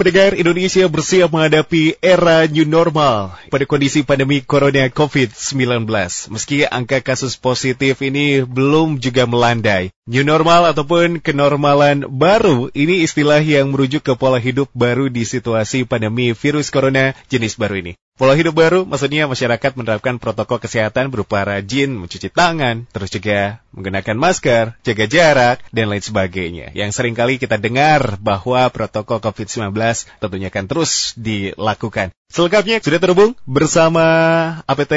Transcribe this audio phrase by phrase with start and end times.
[0.00, 5.84] Pendengar Indonesia bersiap menghadapi era new normal pada kondisi pandemi corona COVID-19.
[6.32, 9.92] Meski angka kasus positif ini belum juga melandai.
[10.08, 15.84] New normal ataupun kenormalan baru ini istilah yang merujuk ke pola hidup baru di situasi
[15.84, 17.92] pandemi virus corona jenis baru ini.
[18.20, 24.12] Pola hidup baru maksudnya masyarakat menerapkan protokol kesehatan berupa rajin mencuci tangan, terus juga menggunakan
[24.12, 26.68] masker, jaga jarak, dan lain sebagainya.
[26.76, 29.72] Yang sering kali kita dengar bahwa protokol COVID-19
[30.20, 32.12] tentunya akan terus dilakukan.
[32.28, 34.04] Selengkapnya sudah terhubung bersama
[34.68, 34.94] APT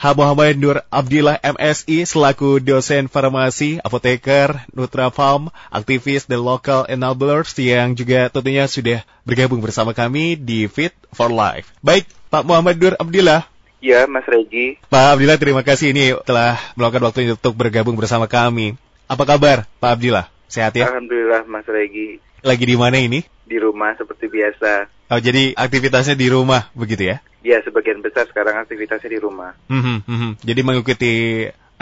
[0.00, 0.04] H.
[0.16, 8.32] Muhammad Nur Abdillah MSI selaku dosen farmasi, apoteker, Nutrafarm, aktivis dan local enablers yang juga
[8.32, 11.68] tentunya sudah bergabung bersama kami di Fit for Life.
[11.84, 13.44] Baik, Pak Muhammad Nur Abdillah.
[13.84, 14.80] Ya, Mas Regi.
[14.88, 18.72] Pak Abdillah, terima kasih ini telah meluangkan waktu untuk bergabung bersama kami.
[19.04, 20.32] Apa kabar, Pak Abdillah?
[20.48, 20.88] Sehat ya?
[20.88, 22.24] Alhamdulillah, Mas Regi.
[22.40, 23.20] Lagi di mana ini?
[23.44, 24.88] Di rumah seperti biasa.
[25.12, 27.20] Oh, jadi aktivitasnya di rumah begitu ya?
[27.44, 29.52] Ya, sebagian besar sekarang aktivitasnya di rumah.
[29.68, 30.32] Hmm, hmm, hmm.
[30.40, 31.12] Jadi mengikuti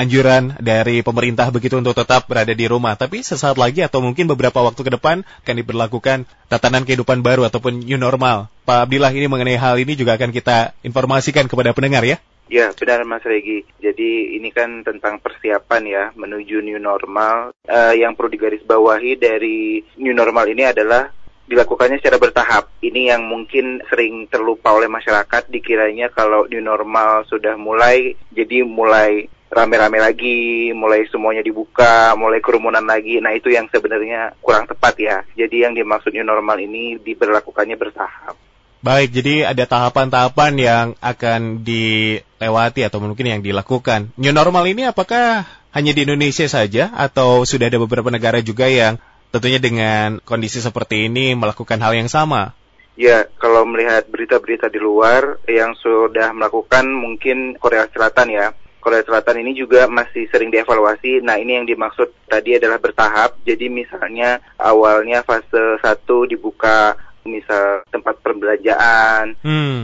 [0.00, 2.96] anjuran dari pemerintah begitu untuk tetap berada di rumah.
[2.96, 7.84] Tapi sesaat lagi atau mungkin beberapa waktu ke depan akan diberlakukan tatanan kehidupan baru ataupun
[7.84, 8.48] new normal.
[8.64, 12.16] Pak Abdillah ini mengenai hal ini juga akan kita informasikan kepada pendengar ya.
[12.50, 13.62] Ya, benar Mas Regi.
[13.78, 17.54] Jadi ini kan tentang persiapan ya menuju new normal.
[17.62, 21.14] Uh, yang perlu digarisbawahi dari new normal ini adalah
[21.46, 22.70] dilakukannya secara bertahap.
[22.82, 29.30] Ini yang mungkin sering terlupa oleh masyarakat dikiranya kalau new normal sudah mulai, jadi mulai
[29.50, 33.18] rame-rame lagi, mulai semuanya dibuka, mulai kerumunan lagi.
[33.18, 35.16] Nah itu yang sebenarnya kurang tepat ya.
[35.34, 38.38] Jadi yang dimaksud new normal ini diberlakukannya bertahap.
[38.80, 44.16] Baik, jadi ada tahapan-tahapan yang akan dilewati atau mungkin yang dilakukan.
[44.16, 45.44] New normal ini apakah
[45.76, 48.96] hanya di Indonesia saja atau sudah ada beberapa negara juga yang
[49.34, 52.56] tentunya dengan kondisi seperti ini melakukan hal yang sama?
[52.96, 58.46] Ya, kalau melihat berita-berita di luar yang sudah melakukan mungkin Korea Selatan ya.
[58.80, 61.20] Korea Selatan ini juga masih sering dievaluasi.
[61.20, 63.36] Nah, ini yang dimaksud tadi adalah bertahap.
[63.44, 65.84] Jadi misalnya awalnya fase 1
[66.26, 66.96] dibuka
[67.28, 69.80] misal tempat perbelanjaan, hmm.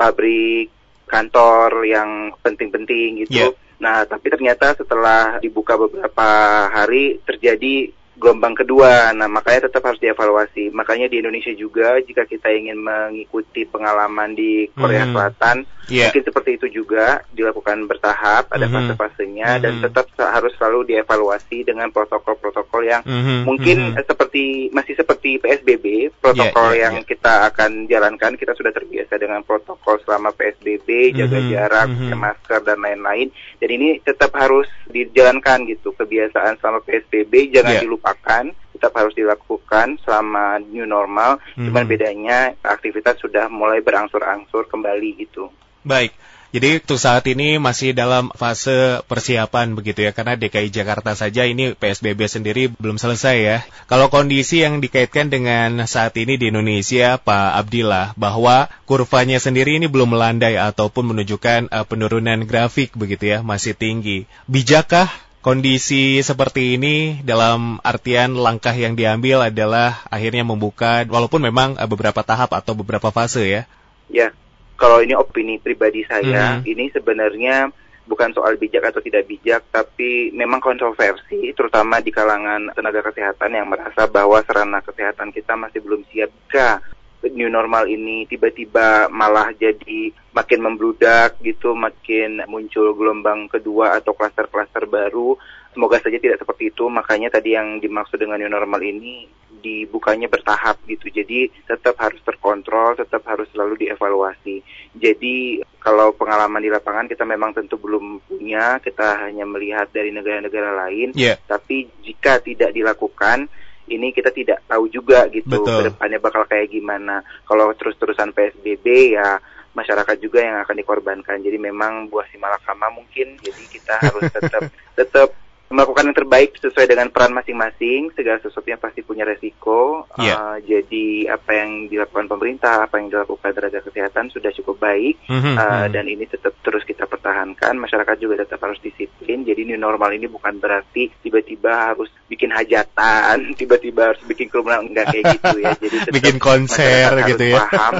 [0.00, 0.72] pabrik,
[1.04, 3.52] kantor yang penting-penting gitu.
[3.52, 3.52] Yeah.
[3.78, 6.28] Nah, tapi ternyata setelah dibuka beberapa
[6.72, 9.14] hari terjadi gelombang kedua.
[9.14, 10.74] Nah, makanya tetap harus dievaluasi.
[10.74, 15.14] Makanya di Indonesia juga jika kita ingin mengikuti pengalaman di Korea hmm.
[15.14, 15.56] Selatan,
[15.88, 16.10] yeah.
[16.12, 18.86] mungkin seperti itu juga dilakukan bertahap, ada mm -hmm.
[18.92, 19.64] fase-fasenya mm -hmm.
[19.64, 23.40] dan tetap harus selalu dievaluasi dengan protokol-protokol yang mm -hmm.
[23.48, 24.04] mungkin mm -hmm.
[24.04, 27.08] seperti masih seperti PSBB, protokol yeah, yeah, yang yeah.
[27.08, 31.52] kita akan jalankan, kita sudah terbiasa dengan protokol selama PSBB, jaga mm -hmm.
[31.54, 32.18] jarak, mm -hmm.
[32.18, 33.28] masker dan lain-lain.
[33.58, 37.82] Dan ini tetap harus dijalankan gitu kebiasaan selama PSBB jangan yeah.
[37.82, 38.44] dilupakan dilupakan
[38.78, 41.42] tetap harus dilakukan selama new normal.
[41.58, 41.66] Hmm.
[41.68, 45.50] Cuman bedanya aktivitas sudah mulai berangsur-angsur kembali gitu.
[45.82, 46.14] Baik.
[46.48, 51.76] Jadi untuk saat ini masih dalam fase persiapan begitu ya karena DKI Jakarta saja ini
[51.76, 53.58] PSBB sendiri belum selesai ya.
[53.84, 59.92] Kalau kondisi yang dikaitkan dengan saat ini di Indonesia Pak Abdillah bahwa kurvanya sendiri ini
[59.92, 64.24] belum melandai ataupun menunjukkan uh, penurunan grafik begitu ya masih tinggi.
[64.48, 71.88] Bijakkah kondisi seperti ini dalam artian langkah yang diambil adalah akhirnya membuka walaupun memang eh,
[71.88, 73.62] beberapa tahap atau beberapa fase ya.
[74.08, 74.32] Ya,
[74.80, 76.64] kalau ini opini pribadi saya, hmm.
[76.64, 77.68] ini sebenarnya
[78.08, 83.68] bukan soal bijak atau tidak bijak, tapi memang kontroversi, terutama di kalangan tenaga kesehatan yang
[83.68, 86.80] merasa bahwa sarana kesehatan kita masih belum siap jika
[87.26, 94.86] new normal ini tiba-tiba malah jadi makin membludak gitu, makin muncul gelombang kedua atau klaster-klaster
[94.86, 95.34] baru.
[95.74, 96.86] Semoga saja tidak seperti itu.
[96.86, 99.26] Makanya tadi yang dimaksud dengan new normal ini
[99.58, 101.10] dibukanya bertahap gitu.
[101.10, 104.62] Jadi tetap harus terkontrol, tetap harus selalu dievaluasi.
[104.94, 110.86] Jadi kalau pengalaman di lapangan kita memang tentu belum punya, kita hanya melihat dari negara-negara
[110.86, 111.14] lain.
[111.18, 111.38] Yeah.
[111.46, 113.50] Tapi jika tidak dilakukan,
[113.88, 115.82] ini kita tidak tahu juga gitu Betul.
[115.82, 117.24] ke depannya bakal kayak gimana.
[117.48, 119.40] Kalau terus-terusan PSBB ya
[119.72, 121.38] masyarakat juga yang akan dikorbankan.
[121.40, 123.36] Jadi memang buah si malakama mungkin.
[123.40, 124.62] Jadi kita harus tetap
[124.98, 125.28] tetap
[125.68, 128.12] melakukan yang terbaik sesuai dengan peran masing-masing.
[128.16, 130.08] Segala sesuatunya pasti punya resiko.
[130.16, 130.28] Yeah.
[130.28, 130.34] Iya.
[130.36, 135.16] Uh, jadi apa yang dilakukan pemerintah, apa yang dilakukan tenaga kesehatan sudah cukup baik.
[135.28, 135.54] Mm -hmm.
[135.56, 137.76] uh, dan ini tetap terus kita pertahankan.
[137.76, 139.44] Masyarakat juga tetap harus disiplin.
[139.44, 145.12] Jadi new normal ini bukan berarti tiba-tiba harus bikin hajatan, tiba-tiba harus bikin kerumunan enggak
[145.12, 145.72] kayak gitu ya.
[145.76, 147.64] Jadi tetap bikin konser gitu ya.
[147.68, 147.94] Paham,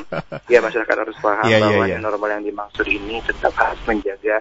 [0.49, 2.00] ya masyarakat harus paham yeah, iya, bahwa yeah, yeah.
[2.00, 4.41] new normal yang dimaksud ini tetap harus menjaga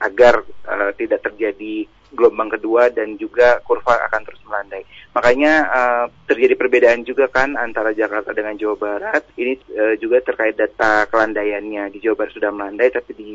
[0.00, 4.82] agar uh, tidak terjadi gelombang kedua dan juga kurva akan terus melandai.
[5.12, 9.22] Makanya uh, terjadi perbedaan juga kan antara Jakarta dengan Jawa Barat.
[9.36, 11.92] Ini uh, juga terkait data kelandaiannya.
[11.92, 13.30] Di Jawa Barat sudah melandai tapi di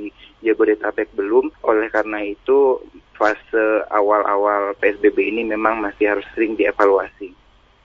[0.46, 1.52] Jabodetabek belum.
[1.68, 2.80] Oleh karena itu
[3.18, 7.41] fase awal-awal PSBB ini memang masih harus sering dievaluasi.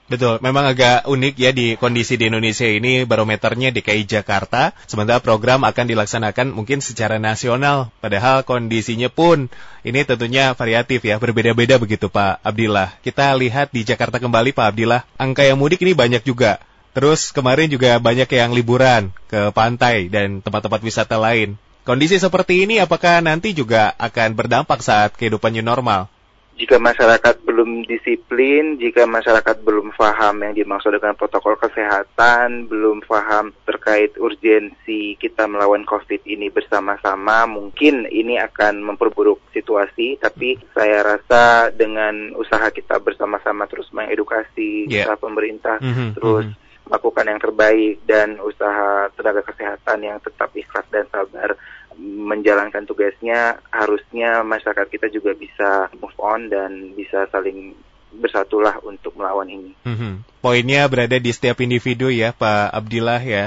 [0.07, 5.67] Betul, memang agak unik ya di kondisi di Indonesia ini barometernya DKI Jakarta, sementara program
[5.67, 9.51] akan dilaksanakan mungkin secara nasional, padahal kondisinya pun
[9.83, 12.95] ini tentunya variatif ya, berbeda-beda begitu Pak Abdillah.
[13.03, 16.63] Kita lihat di Jakarta kembali Pak Abdillah, angka yang mudik ini banyak juga.
[16.95, 21.59] Terus kemarin juga banyak yang liburan ke pantai dan tempat-tempat wisata lain.
[21.83, 26.07] Kondisi seperti ini apakah nanti juga akan berdampak saat kehidupan new normal?
[26.57, 33.53] Jika masyarakat belum disiplin, jika masyarakat belum paham yang dimaksud dengan protokol kesehatan, belum paham
[33.61, 40.17] terkait urgensi kita melawan COVID ini bersama-sama, mungkin ini akan memperburuk situasi.
[40.17, 45.05] Tapi saya rasa dengan usaha kita bersama-sama terus mengedukasi, yeah.
[45.05, 50.17] usaha pemerintah mm -hmm, terus mm -hmm melakukan yang terbaik dan usaha tenaga kesehatan yang
[50.23, 51.59] tetap ikhlas dan sabar
[51.97, 57.73] menjalankan tugasnya harusnya masyarakat kita juga bisa move on dan bisa saling
[58.13, 59.71] bersatulah untuk melawan ini.
[59.83, 60.13] Mm-hmm.
[60.39, 63.45] Poinnya berada di setiap individu ya Pak Abdillah ya.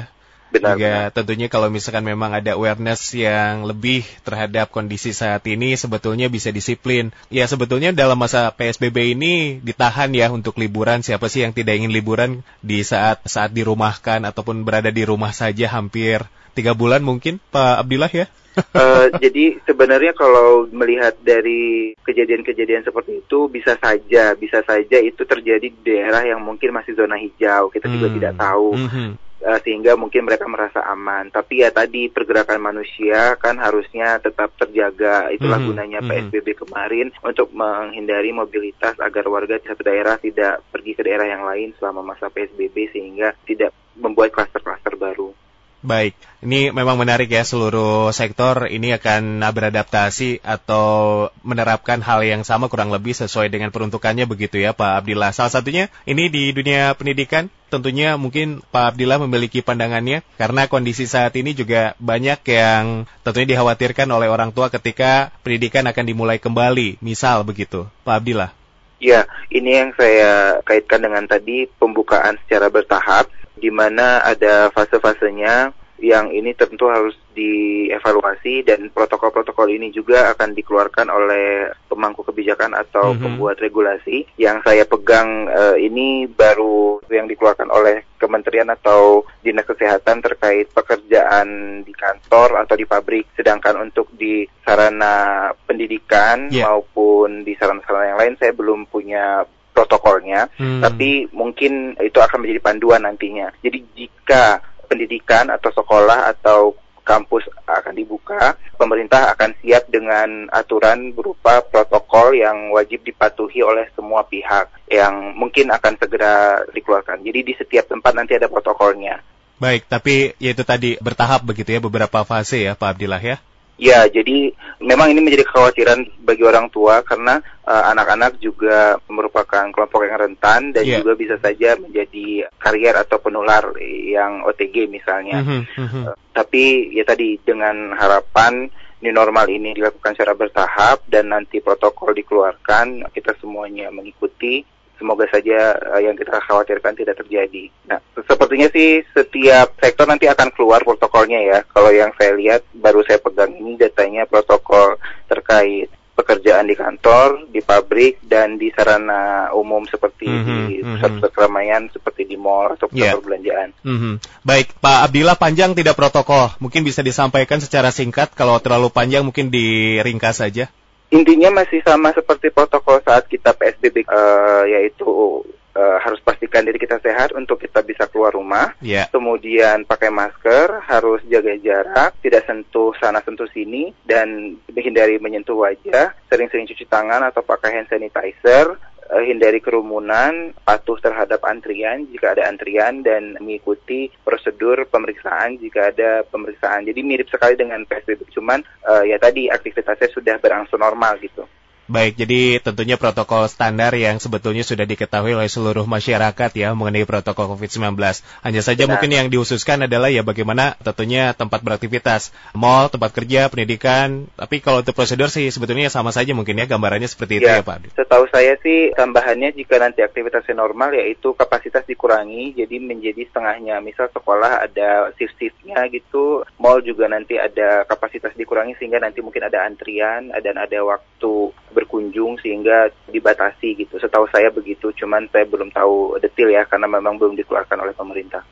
[0.50, 1.14] Benar, Juga benar.
[1.14, 7.14] tentunya kalau misalkan memang ada awareness yang lebih terhadap kondisi saat ini sebetulnya bisa disiplin.
[7.30, 11.06] Ya sebetulnya dalam masa PSBB ini ditahan ya untuk liburan.
[11.06, 15.70] Siapa sih yang tidak ingin liburan di saat saat dirumahkan ataupun berada di rumah saja
[15.70, 18.26] hampir tiga bulan mungkin Pak Abdillah ya?
[18.58, 25.70] uh, jadi sebenarnya kalau melihat dari kejadian-kejadian seperti itu bisa saja bisa saja itu terjadi
[25.70, 27.94] di daerah yang mungkin masih zona hijau kita hmm.
[27.94, 29.10] juga tidak tahu hmm.
[29.46, 35.30] uh, sehingga mungkin mereka merasa aman tapi ya tadi pergerakan manusia kan harusnya tetap terjaga
[35.30, 35.68] itulah hmm.
[35.70, 36.10] gunanya hmm.
[36.10, 41.46] PSBB kemarin untuk menghindari mobilitas agar warga di satu daerah tidak pergi ke daerah yang
[41.46, 43.70] lain selama masa PSBB sehingga tidak
[44.00, 45.34] membuat klaster-klaster baru.
[45.80, 46.12] Baik,
[46.44, 52.92] ini memang menarik ya seluruh sektor ini akan beradaptasi atau menerapkan hal yang sama kurang
[52.92, 55.32] lebih sesuai dengan peruntukannya begitu ya Pak Abdillah.
[55.32, 61.32] Salah satunya ini di dunia pendidikan tentunya mungkin Pak Abdillah memiliki pandangannya karena kondisi saat
[61.40, 67.40] ini juga banyak yang tentunya dikhawatirkan oleh orang tua ketika pendidikan akan dimulai kembali, misal
[67.40, 67.88] begitu.
[68.04, 68.52] Pak Abdillah.
[69.00, 76.32] Ya, ini yang saya kaitkan dengan tadi pembukaan secara bertahap di mana ada fase-fasenya yang
[76.32, 83.22] ini tentu harus dievaluasi dan protokol-protokol ini juga akan dikeluarkan oleh pemangku kebijakan atau mm-hmm.
[83.22, 84.26] pembuat regulasi.
[84.40, 91.80] Yang saya pegang uh, ini baru yang dikeluarkan oleh kementerian atau dinas kesehatan terkait pekerjaan
[91.84, 93.28] di kantor atau di pabrik.
[93.36, 96.66] Sedangkan untuk di sarana pendidikan yeah.
[96.66, 100.82] maupun di sarana-sarana yang lain saya belum punya protokolnya, hmm.
[100.82, 103.54] tapi mungkin itu akan menjadi panduan nantinya.
[103.62, 106.74] Jadi jika pendidikan atau sekolah atau
[107.10, 114.22] kampus akan dibuka, pemerintah akan siap dengan aturan berupa protokol yang wajib dipatuhi oleh semua
[114.22, 117.26] pihak yang mungkin akan segera dikeluarkan.
[117.26, 119.18] Jadi di setiap tempat nanti ada protokolnya.
[119.60, 123.36] Baik, tapi yaitu tadi bertahap begitu ya, beberapa fase ya Pak Abdillah ya?
[123.80, 129.64] Ya, jadi memang ini menjadi kekhawatiran bagi orang tua karena eh, anak-anak uh, juga merupakan
[129.72, 131.00] kelompok yang rentan dan yeah.
[131.00, 135.40] juga bisa saja menjadi karier atau penular yang OTG misalnya.
[135.40, 136.04] Mm -hmm.
[136.04, 138.68] uh, tapi ya tadi dengan harapan
[139.00, 144.60] new normal ini dilakukan secara bertahap dan nanti protokol dikeluarkan, kita semuanya mengikuti
[145.00, 147.72] semoga saja uh, yang kita khawatirkan tidak terjadi.
[147.88, 151.58] Nah, sepertinya sih setiap sektor nanti akan keluar protokolnya ya.
[151.64, 155.88] Kalau yang saya lihat baru saya pegang ini datanya protokol terkait
[156.20, 160.88] pekerjaan di kantor, di pabrik, dan di sarana umum seperti mm -hmm, di mhm.
[161.00, 163.16] pusat-pusat keramaian seperti di mall atau pusat yeah.
[163.16, 163.68] perbelanjaan.
[163.80, 164.14] Mm -hmm.
[164.44, 166.52] Baik, Pak Abdillah panjang tidak protokol.
[166.60, 168.36] Mungkin bisa disampaikan secara singkat.
[168.36, 170.68] Kalau terlalu panjang mungkin diringkas saja
[171.10, 175.42] intinya masih sama seperti protokol saat kita PSBB uh, yaitu
[175.74, 178.74] uh, harus pastikan diri kita sehat untuk kita bisa keluar rumah.
[178.82, 179.06] Yeah.
[179.10, 186.14] Kemudian pakai masker, harus jaga jarak, tidak sentuh sana sentuh sini dan hindari menyentuh wajah,
[186.30, 188.78] sering-sering cuci tangan atau pakai hand sanitizer
[189.10, 196.22] uh, hindari kerumunan, patuh terhadap antrian jika ada antrian dan mengikuti prosedur pemeriksaan jika ada
[196.30, 196.86] pemeriksaan.
[196.86, 201.44] Jadi mirip sekali dengan PSBB, cuman uh, ya tadi aktivitasnya sudah berangsur normal gitu.
[201.90, 207.50] Baik, jadi tentunya protokol standar yang sebetulnya sudah diketahui oleh seluruh masyarakat ya mengenai protokol
[207.50, 207.98] COVID-19.
[208.46, 208.94] Hanya saja Benar.
[208.94, 214.30] mungkin yang dihususkan adalah ya bagaimana tentunya tempat beraktivitas, mall, tempat kerja, pendidikan.
[214.38, 217.66] Tapi kalau untuk prosedur sih sebetulnya sama saja mungkin ya gambarannya seperti itu ya, ya
[217.66, 217.90] Pak.
[217.98, 223.82] Setahu saya sih tambahannya jika nanti aktivitasnya normal yaitu kapasitas dikurangi jadi menjadi setengahnya.
[223.82, 229.66] Misal sekolah ada shift-shiftnya gitu, mall juga nanti ada kapasitas dikurangi sehingga nanti mungkin ada
[229.66, 231.50] antrian dan ada waktu
[231.80, 233.96] berkunjung sehingga dibatasi gitu.
[233.96, 238.44] Setahu saya begitu, cuman saya belum tahu detail ya karena memang belum dikeluarkan oleh pemerintah.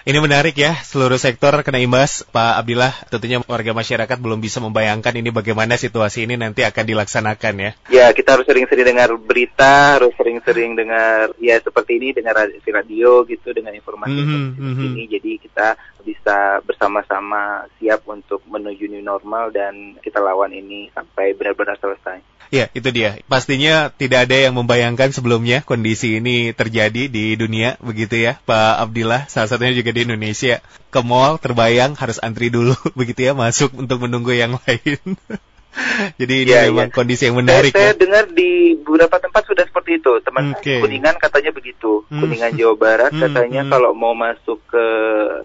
[0.00, 2.24] Ini menarik ya, seluruh sektor kena imbas.
[2.24, 7.54] Pak Abdillah, tentunya warga masyarakat belum bisa membayangkan ini bagaimana situasi ini nanti akan dilaksanakan
[7.60, 7.70] ya.
[7.92, 13.52] Ya, kita harus sering-sering dengar berita, harus sering-sering dengar ya seperti ini, dengar radio gitu,
[13.52, 14.88] dengan informasi mm -hmm, seperti mm -hmm.
[14.88, 15.02] ini.
[15.04, 15.68] Jadi kita
[16.00, 22.39] bisa bersama-sama siap untuk menuju new normal dan kita lawan ini sampai benar-benar selesai.
[22.50, 23.22] Ya, itu dia.
[23.30, 29.30] Pastinya tidak ada yang membayangkan sebelumnya kondisi ini terjadi di dunia, begitu ya, Pak Abdillah.
[29.30, 30.58] Salah satunya juga di Indonesia.
[30.90, 34.98] Ke mall terbayang harus antri dulu, begitu ya, masuk untuk menunggu yang lain.
[36.18, 36.94] Jadi ini ya, memang ya.
[36.98, 37.70] kondisi yang menarik.
[37.70, 38.00] Saya, saya ya.
[38.02, 40.12] dengar di beberapa tempat sudah seperti itu.
[40.18, 40.82] Teman okay.
[40.82, 42.02] Kuningan katanya begitu.
[42.10, 42.26] Hmm.
[42.26, 43.22] Kuningan Jawa Barat hmm.
[43.22, 43.70] katanya hmm.
[43.70, 44.84] kalau mau masuk ke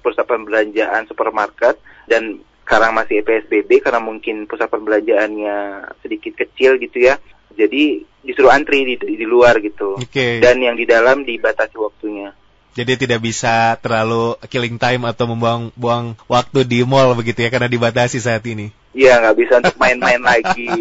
[0.02, 1.78] pusat perbelanjaan supermarket
[2.10, 7.22] dan sekarang masih PSBB karena mungkin pusat perbelanjaannya sedikit kecil gitu ya.
[7.54, 10.02] Jadi disuruh antri di, di luar gitu.
[10.02, 10.42] Okay.
[10.42, 12.34] Dan yang di dalam dibatasi waktunya.
[12.76, 18.20] Jadi tidak bisa terlalu killing time atau membuang-buang waktu di mall begitu ya karena dibatasi
[18.20, 18.74] saat ini.
[18.96, 20.72] Iya nggak bisa untuk main-main lagi.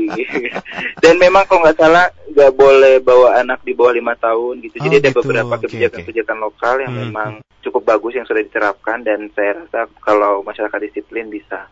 [1.02, 4.78] Dan memang kalau nggak salah nggak boleh bawa anak di bawah lima tahun gitu.
[4.78, 5.18] Jadi oh, ada gitu.
[5.20, 7.02] beberapa kebijakan-kebijakan okay, lokal yang hmm.
[7.10, 7.30] memang
[7.66, 11.66] cukup bagus yang sudah diterapkan dan saya rasa kalau masyarakat disiplin bisa.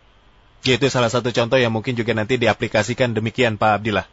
[0.63, 4.07] Ya, itu salah satu contoh yang mungkin juga nanti diaplikasikan demikian Pak Abdillah.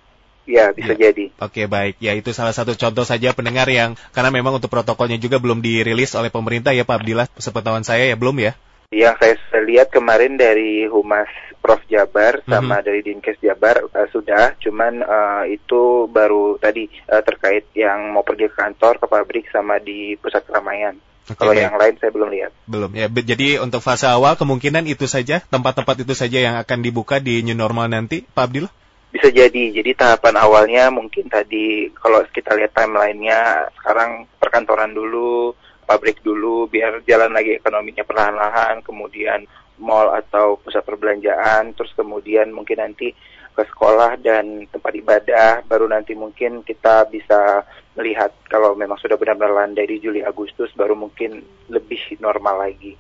[0.50, 1.10] Ya, bisa ya.
[1.10, 1.30] jadi.
[1.38, 2.02] Oke, baik.
[2.02, 6.18] Ya, itu salah satu contoh saja pendengar yang karena memang untuk protokolnya juga belum dirilis
[6.18, 7.30] oleh pemerintah ya Pak Abdillah.
[7.38, 8.58] Sepengetahuan saya ya belum ya?
[8.90, 11.30] Yang saya lihat kemarin dari Humas
[11.62, 12.50] Prof Jabar mhm.
[12.50, 12.88] sama mm -hmm.
[12.90, 18.50] dari Dinkes Jabar uh, sudah, cuman uh, itu baru tadi uh, terkait yang mau pergi
[18.50, 20.98] ke kantor, ke pabrik sama di pusat keramaian.
[21.30, 21.62] Okay, Kalau baik.
[21.62, 22.52] yang lain saya belum lihat.
[22.66, 23.06] Belum ya.
[23.06, 27.54] Jadi untuk fase awal kemungkinan itu saja, tempat-tempat itu saja yang akan dibuka di new
[27.54, 28.74] normal nanti, Pak Abdillah?
[29.14, 29.70] Bisa jadi.
[29.70, 35.54] Jadi tahapan awalnya mungkin tadi kalau kita lihat timelinenya sekarang perkantoran dulu,
[35.90, 39.50] pabrik dulu, biar jalan lagi ekonominya perlahan-lahan, kemudian
[39.82, 43.18] mall atau pusat perbelanjaan, terus kemudian mungkin nanti
[43.58, 47.66] ke sekolah dan tempat ibadah, baru nanti mungkin kita bisa
[47.98, 51.42] melihat kalau memang sudah benar-benar landai di Juli Agustus, baru mungkin
[51.74, 52.94] lebih normal lagi.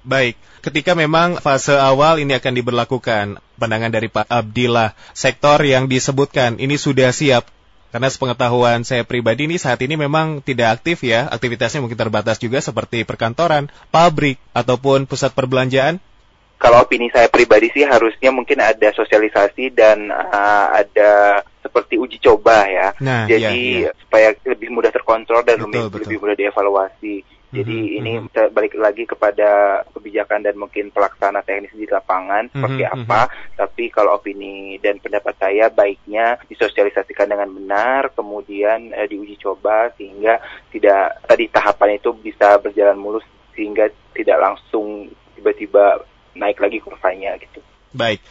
[0.00, 6.60] Baik, ketika memang fase awal ini akan diberlakukan, pandangan dari Pak Abdillah, sektor yang disebutkan
[6.60, 7.48] ini sudah siap.
[7.90, 12.62] Karena sepengetahuan saya pribadi ini saat ini memang tidak aktif ya, aktivitasnya mungkin terbatas juga
[12.62, 15.98] seperti perkantoran, pabrik, ataupun pusat perbelanjaan.
[16.60, 22.68] Kalau opini saya pribadi sih harusnya mungkin ada sosialisasi dan uh, ada seperti uji coba
[22.68, 22.92] ya.
[23.00, 23.92] Nah, Jadi iya, iya.
[23.96, 26.00] supaya lebih mudah terkontrol dan betul, lebih, betul.
[26.04, 27.14] lebih mudah dievaluasi
[27.50, 27.98] jadi mm -hmm.
[27.98, 28.54] ini mm-hmm.
[28.54, 32.54] balik lagi kepada kebijakan dan mungkin pelaksana teknis di lapangan mm -hmm.
[32.54, 33.02] seperti mm-hmm.
[33.06, 33.20] apa.
[33.26, 33.54] Mm -hmm.
[33.58, 40.38] Tapi kalau opini dan pendapat saya baiknya disosialisasikan dengan benar, kemudian eh, diuji coba sehingga
[40.70, 43.26] tidak tadi tahapan itu bisa berjalan mulus
[43.58, 46.06] sehingga tidak langsung tiba-tiba
[46.38, 47.58] naik lagi kurvanya gitu.
[47.90, 48.22] Baik.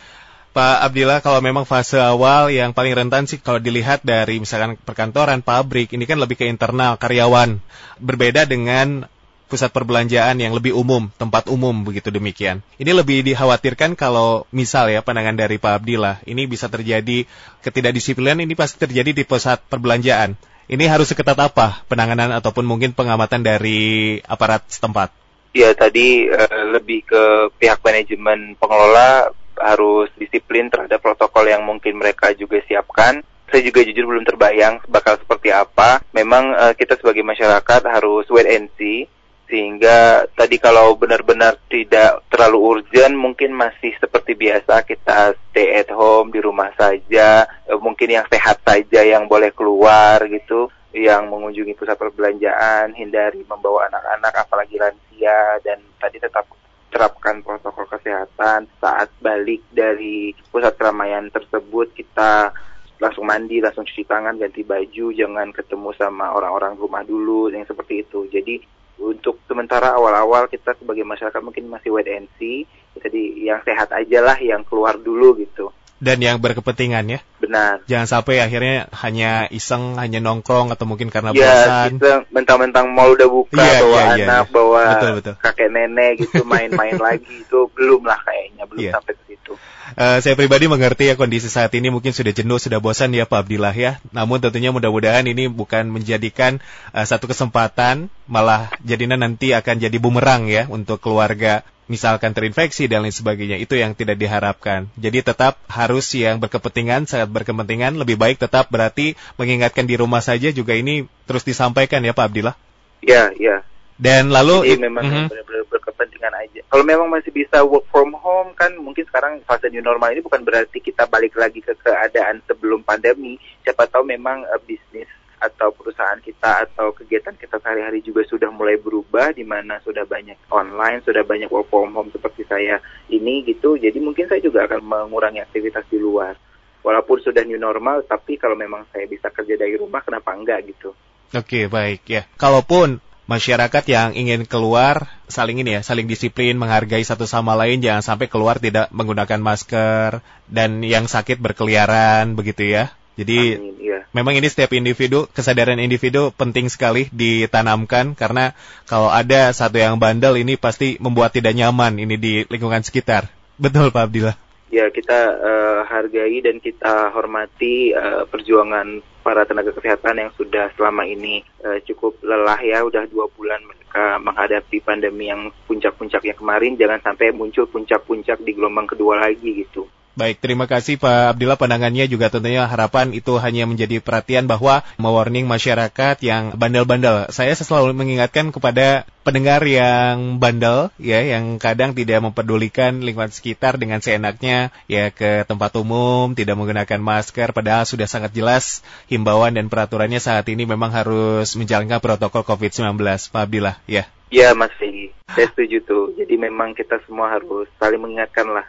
[0.49, 5.45] Pak Abdillah, kalau memang fase awal yang paling rentan sih kalau dilihat dari misalkan perkantoran,
[5.45, 7.61] pabrik, ini kan lebih ke internal, karyawan.
[8.01, 9.05] Berbeda dengan
[9.49, 12.61] pusat perbelanjaan yang lebih umum, tempat umum begitu demikian.
[12.77, 17.25] Ini lebih dikhawatirkan kalau misal ya pandangan dari Pak Abdillah, ini bisa terjadi
[17.65, 20.37] ketidakdisiplinan ini pasti terjadi di pusat perbelanjaan.
[20.69, 25.09] Ini harus seketat apa penanganan ataupun mungkin pengamatan dari aparat setempat?
[25.57, 32.31] Ya tadi uh, lebih ke pihak manajemen pengelola harus disiplin terhadap protokol yang mungkin mereka
[32.33, 33.21] juga siapkan.
[33.49, 36.01] Saya juga jujur belum terbayang bakal seperti apa.
[36.13, 39.09] Memang uh, kita sebagai masyarakat harus wait and see
[39.49, 46.29] sehingga tadi kalau benar-benar tidak terlalu urgent mungkin masih seperti biasa kita stay at home
[46.29, 51.97] di rumah saja uh, mungkin yang sehat saja yang boleh keluar gitu yang mengunjungi pusat
[51.97, 56.45] perbelanjaan hindari membawa anak-anak apalagi lansia dan tadi tetap
[56.89, 62.53] terapkan protokol kesehatan saat balik dari pusat keramaian tersebut kita
[62.99, 68.03] langsung mandi, langsung cuci tangan, ganti baju, jangan ketemu sama orang-orang rumah dulu, yang seperti
[68.03, 68.27] itu.
[68.27, 68.59] Jadi
[68.99, 72.67] untuk sementara awal-awal kita sebagai masyarakat mungkin masih wait and see,
[72.99, 75.71] jadi yang sehat aja lah yang keluar dulu gitu.
[75.99, 77.19] Dan yang berkepentingan ya.
[77.43, 77.83] Benar.
[77.87, 81.91] Jangan sampai akhirnya hanya iseng, hanya nongkrong atau mungkin karena ya, bosan.
[81.99, 84.53] Ya, mentang-mentang mall udah buka, Iya, bawa iya, iya, anak, iya.
[84.55, 85.33] bawa Betul, betul.
[85.43, 88.91] kakek nenek gitu main-main lagi itu belum lah kayaknya, belum Iya.
[88.95, 89.53] sampai ke situ.
[89.99, 93.47] Eh, saya pribadi mengerti ya kondisi saat ini mungkin sudah jenuh, sudah bosan ya Pak
[93.47, 93.97] Abdillah ya.
[94.15, 96.63] Namun tentunya mudah-mudahan ini bukan menjadikan
[96.95, 103.03] eh, satu kesempatan, malah jadinya nanti akan jadi bumerang ya untuk keluarga misalkan terinfeksi dan
[103.03, 103.57] lain sebagainya.
[103.57, 104.87] Itu yang tidak diharapkan.
[104.95, 110.53] Jadi tetap harus yang berkepentingan, sangat berkepentingan, lebih baik tetap berarti mengingatkan di rumah saja
[110.53, 112.55] juga ini terus disampaikan ya Pak Abdillah.
[113.01, 113.65] Ya, ya.
[113.99, 115.27] Dan lalu Jadi memang Mhm.
[115.27, 116.63] benar-benar berkepentingan aja.
[116.71, 120.39] Kalau memang masih bisa work from home kan mungkin sekarang fase new normal ini bukan
[120.47, 123.35] berarti kita balik lagi ke keadaan sebelum pandemi.
[123.67, 128.75] Siapa tahu memang eh, bisnis atau perusahaan kita atau kegiatan kita sehari-hari juga sudah mulai
[128.75, 133.79] berubah di mana sudah banyak online, sudah banyak work from home seperti saya ini gitu.
[133.79, 136.35] Jadi mungkin saya juga akan mengurangi aktivitas di luar.
[136.79, 140.95] Walaupun sudah new normal, tapi kalau memang saya bisa kerja dari rumah, kenapa enggak gitu?
[141.35, 142.23] Oke, baik ya.
[142.39, 148.01] Kalaupun masyarakat yang ingin keluar saling ini ya, saling disiplin, menghargai satu sama lain, jangan
[148.01, 152.89] sampai keluar tidak menggunakan masker dan yang sakit berkeliaran begitu ya.
[153.19, 153.99] Jadi Amin, iya.
[154.15, 158.55] memang ini setiap individu, kesadaran individu penting sekali ditanamkan karena
[158.87, 163.27] kalau ada satu yang bandel ini pasti membuat tidak nyaman ini di lingkungan sekitar.
[163.59, 164.35] Betul Pak Abdillah.
[164.69, 171.03] ya kita eh, hargai dan kita hormati eh, perjuangan para tenaga kesehatan yang sudah selama
[171.09, 177.01] ini eh, cukup lelah ya udah dua bulan mereka menghadapi pandemi yang puncak-puncaknya kemarin jangan
[177.01, 179.89] sampai muncul puncak-puncak di gelombang kedua lagi gitu.
[180.19, 185.47] Baik, terima kasih Pak Abdillah pandangannya juga tentunya harapan itu hanya menjadi perhatian bahwa mewarning
[185.47, 187.31] masyarakat yang bandel-bandel.
[187.31, 194.03] Saya selalu mengingatkan kepada pendengar yang bandel ya yang kadang tidak mempedulikan lingkungan sekitar dengan
[194.03, 200.19] seenaknya ya ke tempat umum, tidak menggunakan masker padahal sudah sangat jelas himbauan dan peraturannya
[200.19, 202.99] saat ini memang harus menjalankan protokol COVID-19.
[203.31, 204.03] Pak Abdillah, ya.
[204.35, 206.03] Ya Mas Fegi, saya setuju tuh.
[206.19, 208.67] Jadi memang kita semua harus saling mengingatkan lah.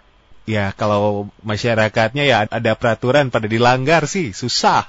[0.49, 4.88] Ya, kalau masyarakatnya ya ada peraturan pada dilanggar sih susah.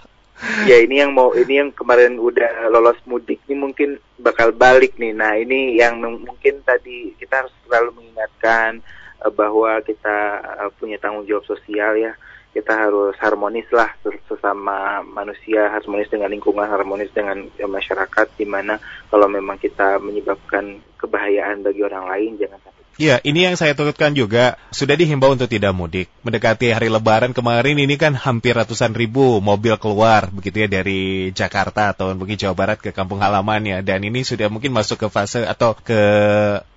[0.66, 5.14] Ya ini yang mau ini yang kemarin udah lolos mudik ini mungkin bakal balik nih.
[5.14, 8.82] Nah ini yang mungkin tadi kita harus selalu mengingatkan
[9.22, 10.18] eh, bahwa kita
[10.66, 12.18] eh, punya tanggung jawab sosial ya.
[12.52, 18.28] Kita harus harmonis lah ses- sesama manusia, harmonis dengan lingkungan, harmonis dengan eh, masyarakat.
[18.34, 18.82] Di mana
[19.14, 24.14] kalau memang kita menyebabkan kebahayaan bagi orang lain jangan sampai Ya, ini yang saya turutkan
[24.14, 24.60] juga.
[24.70, 26.12] Sudah dihimbau untuk tidak mudik.
[26.22, 31.96] Mendekati hari lebaran kemarin ini kan hampir ratusan ribu mobil keluar begitu ya dari Jakarta
[31.96, 33.82] atau mungkin Jawa Barat ke kampung halamannya.
[33.82, 35.98] Dan ini sudah mungkin masuk ke fase atau ke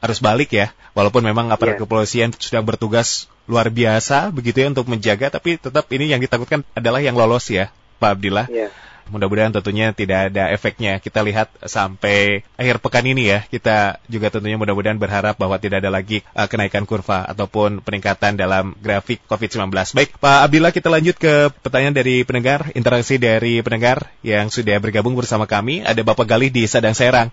[0.01, 0.73] arus balik ya.
[0.95, 1.83] Walaupun memang aparat Iya.
[1.85, 5.29] kepolisian sedang bertugas luar biasa begitu ya untuk menjaga.
[5.29, 8.47] Tapi tetap ini yang ditakutkan adalah yang lolos ya, Pak Abdillah.
[8.49, 8.71] ya.
[9.13, 11.01] Mudah-mudahan tentunya tidak ada efeknya.
[11.01, 13.45] Kita lihat sampai akhir pekan ini ya.
[13.45, 18.73] Kita juga tentunya mudah-mudahan berharap bahwa tidak ada lagi uh, kenaikan kurva ataupun peningkatan dalam
[18.81, 19.71] grafik COVID-19.
[19.71, 25.13] Baik, Pak Abdillah kita lanjut ke pertanyaan dari pendengar, interaksi dari pendengar yang sudah bergabung
[25.17, 25.85] bersama kami.
[25.85, 27.29] Ada Bapak Galih di Sadang Serang.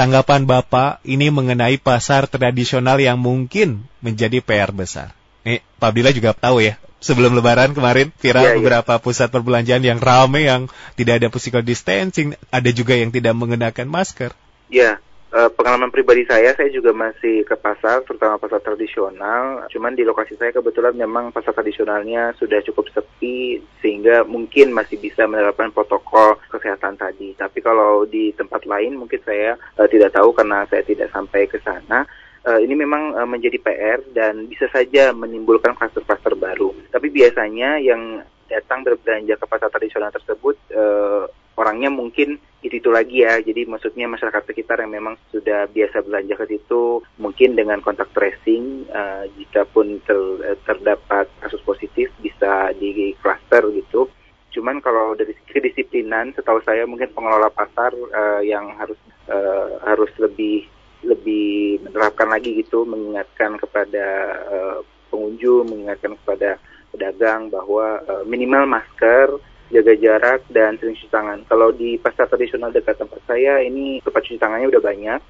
[0.00, 5.12] Tanggapan Bapak ini mengenai pasar tradisional yang mungkin menjadi PR besar.
[5.44, 8.58] Nih, Pak Abdillah juga tahu ya, sebelum lebaran kemarin viral Iya, iya.
[8.60, 13.88] beberapa pusat perbelanjaan yang ramai yang tidak ada physical distancing, ada juga yang tidak menggunakan
[13.88, 14.36] masker.
[14.70, 15.00] Ya,
[15.34, 19.66] eh, pengalaman pribadi saya, saya juga masih ke pasar, terutama pasar tradisional.
[19.72, 25.26] Cuman di lokasi saya kebetulan memang pasar tradisionalnya sudah cukup sepi, sehingga mungkin masih bisa
[25.26, 27.34] menerapkan protokol kesehatan tadi.
[27.34, 31.58] Tapi kalau di tempat lain mungkin saya eh, tidak tahu karena saya tidak sampai ke
[31.64, 32.04] sana.
[32.40, 36.72] Eh, ini memang eh, menjadi PR dan bisa saja menimbulkan kluster-kluster baru.
[36.88, 41.28] Tapi biasanya yang datang berbelanja ke pasar tradisional tersebut eh,
[41.60, 43.44] orangnya mungkin itu itu lagi ya.
[43.44, 48.88] Jadi maksudnya masyarakat sekitar yang memang sudah biasa belanja ke situ, mungkin dengan kontak tracing,
[48.88, 54.08] eh, jika pun ter- terdapat kasus positif bisa di cluster gitu.
[54.50, 58.96] Cuman kalau dari kedisiplinan, setahu saya mungkin pengelola pasar eh, yang harus
[59.28, 64.06] eh, harus lebih lebih menerapkan lagi gitu, mengingatkan kepada
[64.50, 64.76] eh,
[65.08, 66.60] pengunjung, mengingatkan kepada
[66.92, 71.46] pedagang bahwa eh, minimal masker, jaga jarak dan sering cuci tangan.
[71.46, 75.20] Kalau di pasar tradisional dekat tempat saya ini tempat cuci tangannya udah banyak,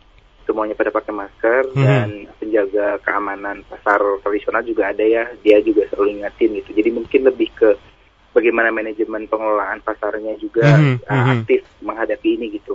[0.49, 1.85] semuanya pada pakai masker Hmm.
[1.85, 2.09] dan
[2.41, 6.71] penjaga keamanan pasar tradisional juga ada ya, dia juga selalu ingatin gitu.
[6.75, 7.71] Jadi mungkin lebih ke
[8.35, 11.31] bagaimana manajemen pengelolaan pasarnya juga Mhm, uh, mhm.
[11.39, 12.75] aktif menghadapi ini gitu.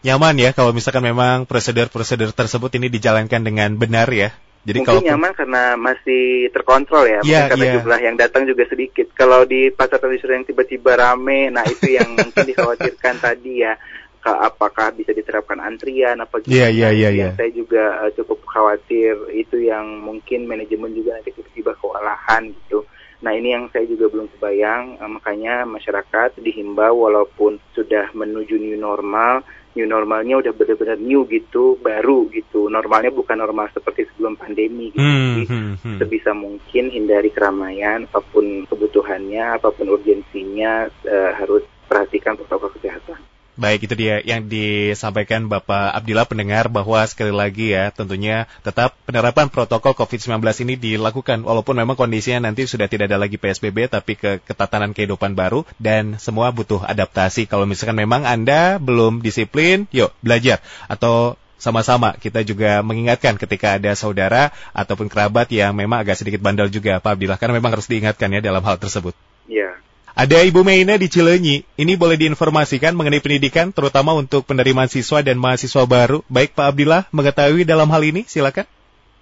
[0.00, 4.32] Nyaman ya kalau misalkan memang prosedur-prosedur tersebut ini dijalankan dengan benar ya.
[4.60, 7.74] Jadi Mungkin kalau nyaman karena masih terkontrol ya, yeah, karena yeah.
[7.80, 9.08] jumlah yang datang juga sedikit.
[9.16, 13.80] Kalau di pasar tradisional yang tiba-tiba rame, nah itu yang mungkin dikhawatirkan tadi ya,
[14.20, 16.52] apakah bisa diterapkan antrian apa gitu.
[16.52, 17.28] Iya, iya, iya.
[17.40, 22.84] Saya juga uh, cukup khawatir itu yang mungkin manajemen juga nanti tiba-tiba kewalahan gitu.
[23.24, 28.76] Nah ini yang saya juga belum kebayang, uh, makanya masyarakat dihimbau walaupun sudah menuju new
[28.76, 29.40] normal,
[29.74, 32.66] new normalnya udah benar-benar new gitu, baru gitu.
[32.66, 35.02] Normalnya bukan normal seperti sebelum pandemi gitu.
[35.02, 35.98] Hmm, Jadi hmm, hmm.
[36.02, 43.18] sebisa mungkin hindari keramaian, apa pun kebutuhannya, apa pun urgensinya uh, harus perhatikan protokol kesehatan.
[43.60, 49.52] Baik, itu dia yang disampaikan Bapak Abdillah pendengar bahwa sekali lagi ya tentunya tetap penerapan
[49.52, 54.40] protokol COVID-19 ini dilakukan walaupun memang kondisinya nanti sudah tidak ada lagi PSBB tapi ke
[54.48, 57.44] ketatanan kehidupan baru dan semua butuh adaptasi.
[57.44, 63.92] Kalau misalkan memang Anda belum disiplin, yuk belajar atau sama-sama kita juga mengingatkan ketika ada
[63.92, 68.32] saudara ataupun kerabat yang memang agak sedikit bandel juga Pak Abdillah karena memang harus diingatkan
[68.32, 69.12] ya dalam hal tersebut.
[69.44, 69.89] Iya.
[70.14, 71.62] Ada Ibu Meina di Cilenyi.
[71.78, 76.26] Ini boleh diinformasikan mengenai pendidikan, terutama untuk penerimaan siswa dan mahasiswa baru.
[76.26, 78.66] Baik Pak Abdillah, mengetahui dalam hal ini, silakan.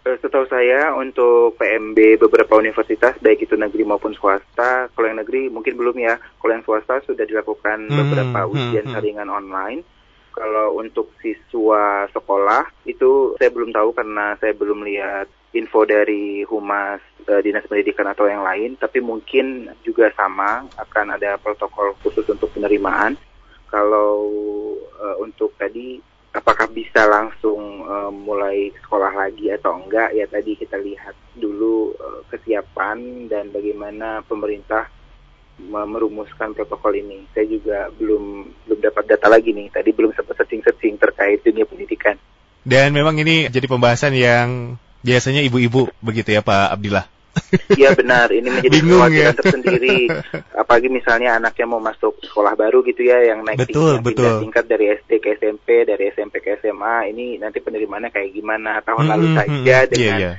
[0.08, 5.52] Eh, setahu saya untuk PMB beberapa universitas, baik itu negeri maupun swasta, kalau yang negeri
[5.52, 9.84] mungkin belum ya, kalau yang swasta sudah dilakukan hmm, beberapa hmm, ujian hmm, saringan online.
[10.32, 17.00] Kalau untuk siswa sekolah itu saya belum tahu karena saya belum lihat info dari humas
[17.24, 22.52] uh, dinas pendidikan atau yang lain, tapi mungkin juga sama akan ada protokol khusus untuk
[22.52, 23.16] penerimaan.
[23.68, 24.24] Kalau
[24.96, 26.00] uh, untuk tadi
[26.32, 32.20] apakah bisa langsung uh, mulai sekolah lagi atau enggak ya tadi kita lihat dulu uh,
[32.28, 34.88] kesiapan dan bagaimana pemerintah
[35.68, 37.26] merumuskan protokol ini.
[37.34, 39.74] Saya juga belum belum dapat data lagi nih.
[39.74, 42.14] Tadi belum sempat searching-searching terkait dunia pendidikan.
[42.62, 47.06] Dan memang ini jadi pembahasan yang biasanya ibu-ibu begitu ya Pak Abdillah.
[47.70, 49.30] Iya benar, ini menjadi Bingung, ya?
[49.30, 50.10] tersendiri.
[50.58, 54.42] Apalagi misalnya anaknya mau masuk sekolah baru gitu ya, yang naik betul, betul.
[54.42, 58.82] tingkat dari SD ke SMP, dari SMP ke SMA, ini nanti penerimaannya kayak gimana?
[58.82, 59.90] Tahun hmm, lalu hmm, saja hmm, hmm.
[59.94, 60.34] dengan yeah, yeah.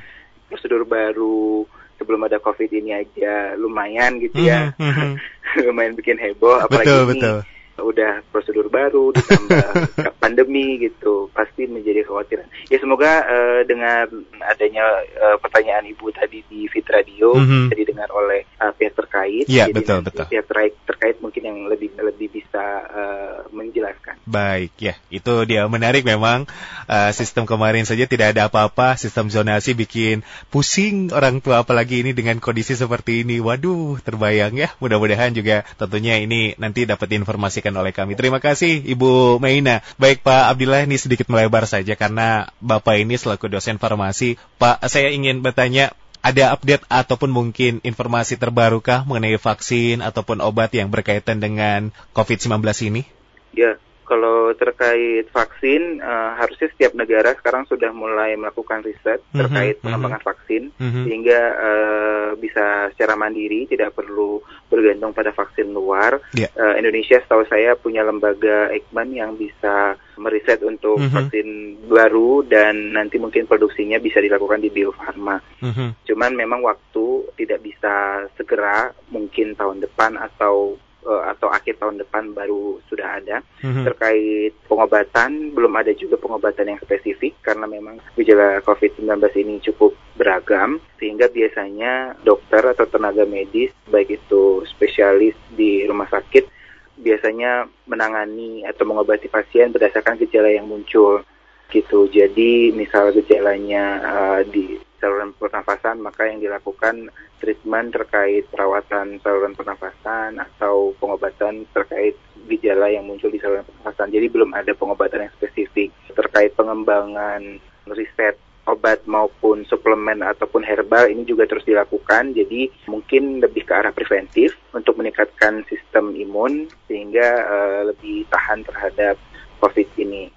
[0.51, 1.63] prosedur baru
[1.95, 5.13] sebelum ada COVID ini aja lumayan gitu ya, hmm, hmm.
[5.71, 6.67] lumayan bikin heboh.
[6.67, 7.37] Apalagi betul, ini betul
[7.83, 9.67] udah prosedur baru ditambah
[10.21, 14.07] pandemi gitu pasti menjadi khawatiran ya semoga uh, dengan
[14.43, 14.85] adanya
[15.17, 17.63] uh, pertanyaan ibu tadi di Fit Radio mm -hmm.
[17.69, 20.25] bisa didengar oleh uh, pihak terkait ya betul betul.
[20.27, 24.19] pihak terkait terkait mungkin yang lebih lebih bisa uh, menjelaskan.
[24.27, 25.63] Baik ya itu dia.
[25.69, 26.49] Menarik memang
[26.89, 32.11] uh, sistem kemarin saja tidak ada apa-apa sistem zonasi bikin pusing orang tua apalagi ini
[32.11, 33.39] dengan kondisi seperti ini.
[33.39, 34.73] Waduh terbayang ya.
[34.83, 38.17] Mudah-mudahan juga tentunya ini nanti dapat diinformasikan disampaikan oleh kami.
[38.17, 39.85] Terima kasih Ibu Meina.
[40.01, 44.41] Baik Pak Abdillah ini sedikit melebar saja karena Bapak ini selaku dosen farmasi.
[44.57, 50.91] Pak, saya ingin bertanya ada update ataupun mungkin informasi terbarukah mengenai vaksin ataupun obat yang
[50.91, 52.59] berkaitan dengan COVID-19
[52.91, 53.07] ini?
[53.55, 53.79] Ya,
[54.09, 59.75] kalau terkait vaksin, uh, harusnya setiap negara sekarang sudah mulai melakukan riset mm -hmm, terkait
[59.77, 59.83] mhm.
[59.85, 60.33] pengembangan mm -hmm.
[60.33, 61.03] vaksin, mm -hmm.
[61.05, 62.65] sehingga uh, bisa
[62.97, 66.17] secara mandiri, tidak perlu bergantung pada vaksin luar.
[66.33, 66.49] Yeah.
[66.49, 66.73] Ya.
[66.73, 71.15] Uh, Indonesia, setahu saya, punya lembaga Eijkman yang bisa meriset untuk mm -hmm.
[71.15, 71.47] vaksin
[71.85, 75.37] baru dan nanti mungkin produksinya bisa dilakukan di Bio Farma.
[75.61, 75.89] Mm -hmm.
[76.09, 82.33] Cuman memang waktu tidak bisa segera, mungkin tahun depan atau uh, atau akhir tahun depan
[82.35, 83.85] baru sudah ada mm-hmm.
[83.85, 89.07] terkait pengobatan belum ada juga pengobatan yang spesifik karena memang gejala COVID-19
[89.39, 96.59] ini cukup beragam sehingga biasanya dokter atau tenaga medis baik itu spesialis di rumah sakit
[96.99, 101.23] biasanya menangani atau mengobati pasien berdasarkan gejala yang muncul
[101.71, 102.09] gitu.
[102.11, 107.09] Jadi misal gejalanya uh, di saluran pernafasan maka yang dilakukan
[107.39, 114.11] treatment terkait perawatan saluran pernafasan atau pengobatan terkait gejala yang muncul di saluran pernafasan.
[114.11, 118.37] Jadi belum ada pengobatan yang spesifik terkait pengembangan riset
[118.69, 122.37] obat maupun suplemen ataupun herbal ini juga terus dilakukan.
[122.37, 129.17] Jadi mungkin lebih ke arah preventif untuk meningkatkan sistem imun sehingga uh, lebih tahan terhadap
[129.59, 130.31] COVID ini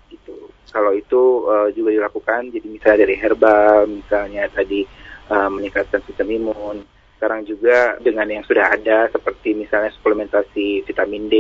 [0.73, 4.85] kalau itu uh, juga dilakukan jadi misalnya dari herbal misalnya tadi
[5.31, 6.83] uh, meningkatkan sistem imun
[7.23, 11.37] sekarang juga dengan yang sudah ada seperti misalnya suplementasi vitamin D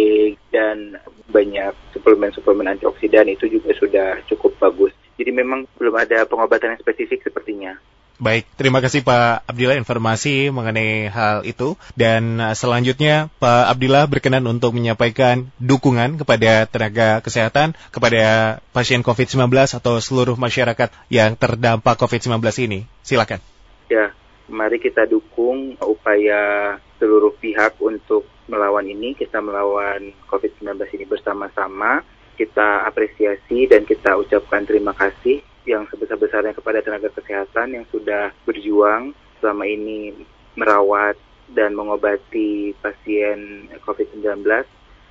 [0.55, 0.95] dan
[1.27, 4.95] banyak suplemen-suplemen antioksidan itu juga sudah cukup bagus.
[5.18, 7.75] Jadi memang belum ada pengobatan yang spesifik sepertinya.
[8.20, 11.81] Baik, terima kasih Pak Abdillah informasi mengenai hal itu.
[11.96, 19.48] Dan uh, selanjutnya Pak Abdillah berkenan untuk menyampaikan dukungan kepada tenaga kesehatan, kepada pasien COVID-19
[19.53, 22.85] atau seluruh masyarakat yang terdampak COVID-19 ini.
[23.01, 23.40] Silakan.
[23.88, 24.12] Ya,
[24.48, 29.16] mari kita dukung upaya seluruh pihak untuk melawan ini.
[29.16, 32.05] Kita melawan COVID-19 ini bersama-sama.
[32.37, 39.14] Kita apresiasi dan kita ucapkan terima kasih yang sebesar-besarnya kepada tenaga kesehatan yang sudah berjuang
[39.38, 40.14] selama ini
[40.59, 41.14] merawat
[41.53, 44.42] dan mengobati pasien COVID-19.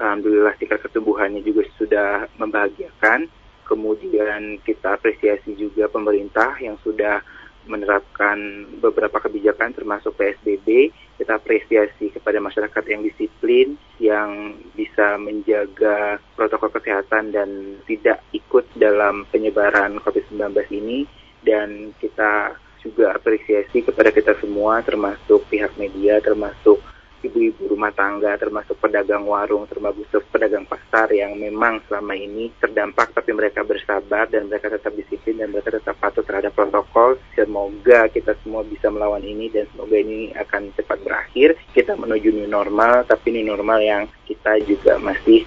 [0.01, 3.29] Alhamdulillah tingkat kesembuhannya juga sudah membahagiakan.
[3.67, 7.23] Kemudian kita apresiasi juga pemerintah yang sudah
[7.69, 10.89] menerapkan beberapa kebijakan termasuk PSBB.
[11.17, 19.30] Kita apresiasi kepada masyarakat yang disiplin, yang bisa menjaga protokol kesehatan dan tidak ikut dalam
[19.30, 21.06] penyebaran COVID-19 ini.
[21.41, 26.82] Dan kita juga apresiasi kepada kita semua, termasuk pihak media, termasuk
[27.21, 33.31] ibu-ibu rumah tangga, termasuk pedagang warung, termasuk pedagang pasar yang memang selama ini terdampak tapi
[33.31, 37.17] mereka bersabar dan mereka tetap disiplin dan mereka tetap patuh terhadap protokol.
[37.38, 41.57] Semoga kita semua bisa melawan ini dan semoga ini akan cepat berakhir.
[41.71, 45.45] Kita menuju new normal, tapi new normal yang kita juga masih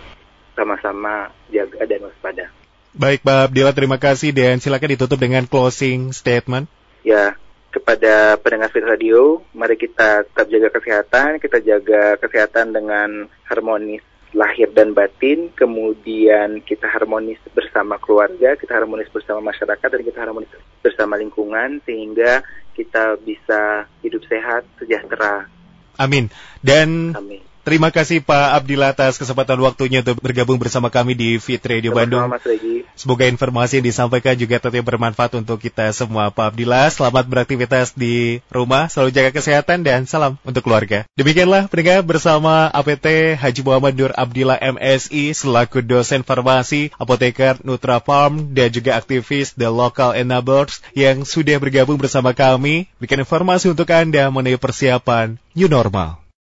[0.54, 2.46] sama-sama jaga dan waspada.
[2.94, 6.70] Baik Pak Abdillah, terima kasih dan silakan ditutup dengan closing statement.
[7.02, 7.34] Ya,
[7.74, 14.70] kepada pendengar Fit Radio, mari kita tetap jaga kesehatan, kita jaga kesehatan dengan harmonis lahir
[14.70, 20.50] dan batin, kemudian kita harmonis bersama keluarga, kita harmonis bersama masyarakat, dan kita harmonis
[20.82, 22.42] bersama lingkungan, sehingga
[22.74, 25.50] kita bisa hidup sehat, sejahtera.
[25.98, 26.30] Amin.
[26.62, 27.53] Dan Amin.
[27.64, 32.28] Terima kasih Pak Abdillah atas kesempatan waktunya untuk bergabung bersama kami di Fit Radio Bandung.
[32.28, 32.84] Mas Regi.
[32.92, 36.28] Semoga informasi yang disampaikan juga tetap bermanfaat untuk kita semua.
[36.28, 41.08] Pak Abdillah, selamat beraktivitas di rumah, selalu jaga kesehatan dan salam untuk keluarga.
[41.16, 48.52] Demikianlah pendengar bersama APT Haji Muhammad Nur Abdillah MSI selaku dosen farmasi, apoteker Nutra Farm
[48.52, 52.92] dan juga aktivis The Local Enablers yang sudah bergabung bersama kami.
[53.00, 56.23] Bikin informasi untuk Anda mengenai persiapan new normal.